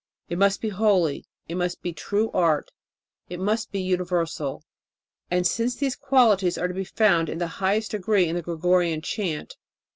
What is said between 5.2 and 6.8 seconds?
and since these qualities are to